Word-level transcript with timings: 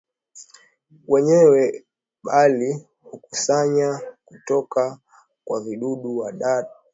wenyewe 1.07 1.85
bali 2.23 2.87
hukusanya 3.01 4.01
kutoka 4.25 4.99
kwa 5.45 5.61
vidudu 5.63 6.17
wadudu 6.17 6.45
na 6.45 6.65